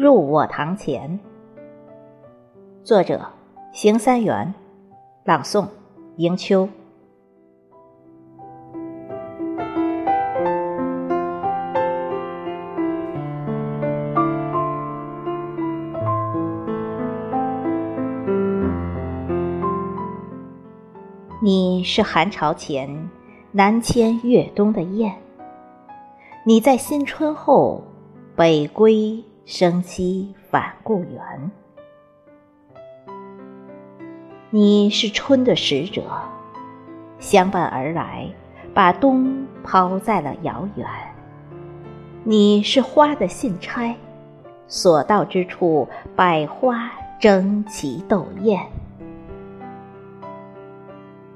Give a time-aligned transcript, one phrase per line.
[0.00, 1.20] 入我堂前。
[2.82, 3.20] 作者：
[3.70, 4.54] 邢三元，
[5.24, 5.66] 朗诵：
[6.16, 6.66] 迎秋。
[21.42, 23.10] 你是寒潮前
[23.52, 25.12] 南迁越冬的雁，
[26.46, 27.82] 你在新春后
[28.34, 31.50] 北归生息返故园。
[34.48, 36.04] 你是春的使者，
[37.18, 38.28] 相伴而来，
[38.72, 40.86] 把冬抛在了遥远。
[42.22, 43.92] 你是花的信差，
[44.68, 48.64] 所到之处，百花争奇斗艳。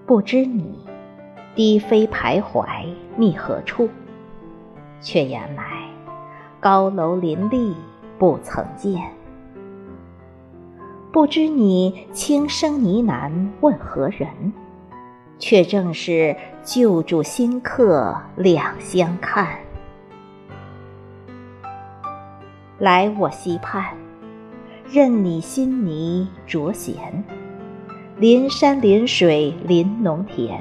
[0.07, 0.79] 不知你
[1.57, 3.89] 低飞徘徊觅何处，
[5.01, 5.65] 却原来
[6.61, 7.75] 高楼林立
[8.19, 9.03] 不曾见。
[11.12, 14.53] 不知你轻声呢喃问何人，
[15.39, 19.59] 却正是旧主新客两相看。
[22.79, 23.97] 来我溪畔，
[24.91, 27.25] 任你心泥着闲。
[28.17, 30.61] 临山临水临农田，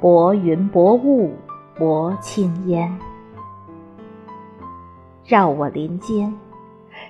[0.00, 1.34] 薄云薄雾
[1.78, 2.98] 薄青烟。
[5.24, 6.34] 绕我林间，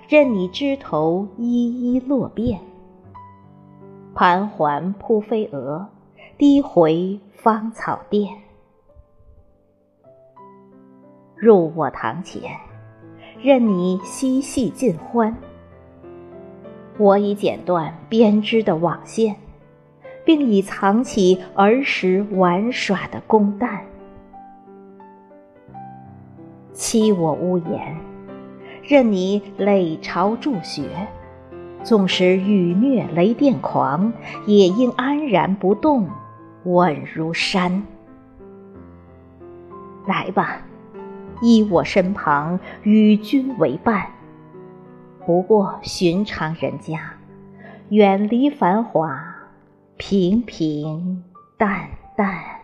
[0.08, 2.58] 任你枝头一一落遍。
[4.14, 5.86] 盘桓扑飞蛾，
[6.38, 8.34] 低回芳草甸。
[11.36, 12.56] 入我堂前，
[13.40, 15.36] 任你嬉戏尽欢。
[16.96, 19.36] 我已剪断编织的网线。
[20.24, 23.82] 并已藏起儿时玩耍的弓弹，
[26.74, 27.96] 欺我屋檐，
[28.88, 30.88] 任你累朝筑穴，
[31.84, 34.10] 纵使雨虐雷电狂，
[34.46, 36.08] 也应安然不动，
[36.64, 37.82] 稳如山。
[40.06, 40.62] 来吧，
[41.42, 44.06] 依我身旁，与君为伴。
[45.26, 46.98] 不过寻常人家，
[47.90, 49.22] 远离繁华。
[49.98, 51.22] 平平
[51.58, 52.57] 淡淡。